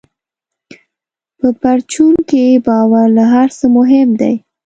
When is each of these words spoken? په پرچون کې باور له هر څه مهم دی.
په 1.37 1.47
پرچون 1.61 2.13
کې 2.29 2.43
باور 2.67 3.07
له 3.17 3.23
هر 3.33 3.49
څه 3.57 3.65
مهم 3.77 4.09
دی. 4.21 4.33